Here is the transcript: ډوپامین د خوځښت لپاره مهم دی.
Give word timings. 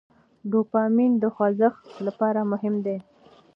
ډوپامین 0.51 1.11
د 1.21 1.23
خوځښت 1.35 1.83
لپاره 2.05 2.41
مهم 2.51 2.75
دی. 2.85 2.97